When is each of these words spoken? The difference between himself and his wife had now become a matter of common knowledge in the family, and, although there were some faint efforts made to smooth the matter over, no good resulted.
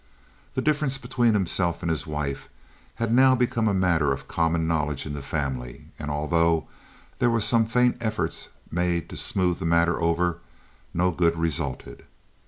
The 0.55 0.63
difference 0.63 0.97
between 0.97 1.35
himself 1.35 1.83
and 1.83 1.91
his 1.91 2.07
wife 2.07 2.49
had 2.95 3.13
now 3.13 3.35
become 3.35 3.67
a 3.67 3.71
matter 3.71 4.11
of 4.11 4.27
common 4.27 4.67
knowledge 4.67 5.05
in 5.05 5.13
the 5.13 5.21
family, 5.21 5.89
and, 5.99 6.09
although 6.09 6.67
there 7.19 7.29
were 7.29 7.39
some 7.39 7.67
faint 7.67 7.97
efforts 8.01 8.49
made 8.71 9.09
to 9.09 9.15
smooth 9.15 9.59
the 9.59 9.67
matter 9.67 10.01
over, 10.01 10.39
no 10.91 11.11
good 11.11 11.37
resulted. 11.37 12.03